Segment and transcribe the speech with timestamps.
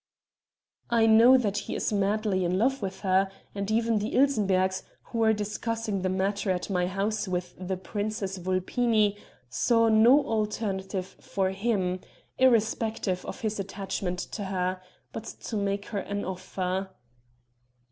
[0.89, 5.19] "I know that he is madly in love with her, and even the Ilsenberghs, who
[5.19, 9.15] were discussing the matter at my house with the Princess Vulpini,
[9.47, 11.99] saw no alternative for him
[12.39, 16.89] irrespective of his attachment to her but to make her an offer."